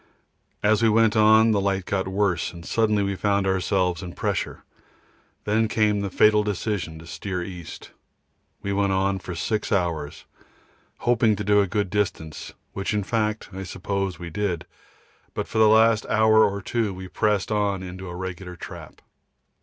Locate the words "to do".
11.35-11.61